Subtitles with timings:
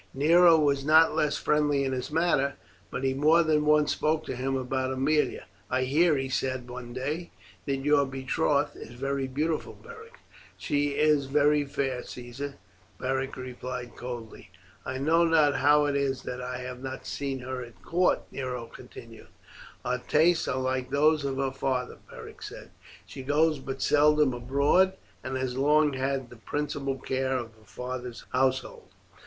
[0.15, 2.55] Nero was not less friendly in his manner,
[2.89, 5.43] but he more than once spoke to him about Aemilia.
[5.69, 7.29] "I hear," he said one day,
[7.67, 10.17] "that your betrothed is very beautiful Beric."
[10.57, 12.55] "She is very fair, Caesar,"
[12.99, 14.49] Beric replied coldly.
[14.87, 18.65] "I know not how it is that I have not seen her at court," Nero
[18.65, 19.27] continued.
[19.85, 22.71] "Her tastes are like those of her father," Beric said.
[23.05, 24.93] "She goes but seldom abroad,
[25.23, 28.89] and has long had the principal care of her father's household."